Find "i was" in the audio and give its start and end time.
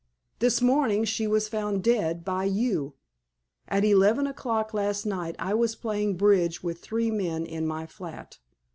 5.37-5.75